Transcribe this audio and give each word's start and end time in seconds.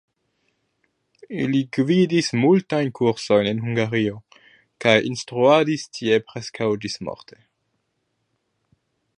Li 1.51 1.59
gvidis 1.77 2.29
multajn 2.45 2.89
kursojn 3.01 3.51
en 3.51 3.61
Hungario, 3.67 4.15
kaj 4.87 4.97
instruadis 5.13 5.87
tie 5.99 6.19
preskaŭ 6.33 6.73
ĝis-morte. 6.87 7.43